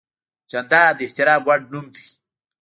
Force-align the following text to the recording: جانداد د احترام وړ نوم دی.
جانداد 0.51 0.93
د 0.97 0.99
احترام 1.05 1.41
وړ 1.47 1.59
نوم 1.71 1.85
دی. 1.95 2.05